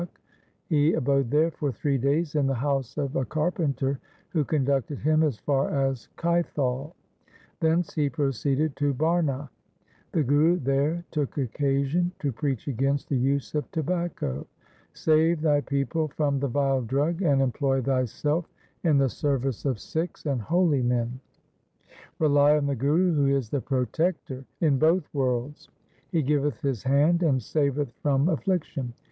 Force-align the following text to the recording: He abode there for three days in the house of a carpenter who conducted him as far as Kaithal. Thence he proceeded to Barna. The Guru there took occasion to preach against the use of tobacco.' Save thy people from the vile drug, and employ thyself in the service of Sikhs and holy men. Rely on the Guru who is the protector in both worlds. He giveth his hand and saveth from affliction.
He 0.65 0.93
abode 0.95 1.29
there 1.29 1.51
for 1.51 1.71
three 1.71 1.99
days 1.99 2.33
in 2.33 2.47
the 2.47 2.55
house 2.55 2.97
of 2.97 3.15
a 3.15 3.23
carpenter 3.23 3.99
who 4.31 4.43
conducted 4.43 4.97
him 4.97 5.21
as 5.21 5.37
far 5.37 5.69
as 5.69 6.09
Kaithal. 6.17 6.93
Thence 7.59 7.93
he 7.93 8.09
proceeded 8.09 8.75
to 8.77 8.95
Barna. 8.95 9.49
The 10.11 10.23
Guru 10.23 10.57
there 10.57 11.05
took 11.11 11.37
occasion 11.37 12.13
to 12.17 12.31
preach 12.31 12.67
against 12.67 13.09
the 13.09 13.15
use 13.15 13.53
of 13.53 13.69
tobacco.' 13.69 14.47
Save 15.05 15.41
thy 15.41 15.61
people 15.61 16.07
from 16.07 16.39
the 16.39 16.47
vile 16.47 16.81
drug, 16.81 17.21
and 17.21 17.39
employ 17.39 17.83
thyself 17.83 18.47
in 18.83 18.97
the 18.97 19.07
service 19.07 19.65
of 19.65 19.77
Sikhs 19.79 20.25
and 20.25 20.41
holy 20.41 20.81
men. 20.81 21.19
Rely 22.17 22.57
on 22.57 22.65
the 22.65 22.75
Guru 22.75 23.13
who 23.13 23.27
is 23.27 23.51
the 23.51 23.61
protector 23.61 24.45
in 24.61 24.79
both 24.79 25.03
worlds. 25.13 25.69
He 26.09 26.23
giveth 26.23 26.59
his 26.61 26.81
hand 26.81 27.21
and 27.21 27.39
saveth 27.39 27.93
from 28.01 28.29
affliction. 28.29 28.93